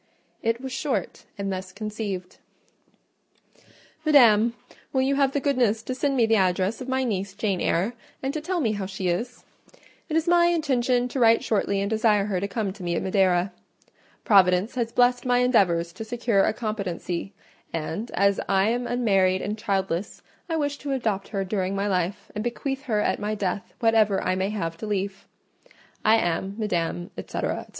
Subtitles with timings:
[0.41, 2.37] It was short, and thus conceived:—
[4.03, 4.55] "MADAM,—
[4.91, 7.93] "Will you have the goodness to send me the address of my niece, Jane Eyre,
[8.23, 9.43] and to tell me how she is?
[10.09, 13.03] It is my intention to write shortly and desire her to come to me at
[13.03, 13.53] Madeira.
[14.25, 17.33] Providence has blessed my endeavours to secure a competency;
[17.71, 22.31] and as I am unmarried and childless, I wish to adopt her during my life,
[22.33, 25.27] and bequeath her at my death whatever I may have to leave.
[26.03, 27.39] I am, Madam, &c., &c.